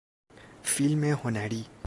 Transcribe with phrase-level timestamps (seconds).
[0.63, 1.65] فیلم هنری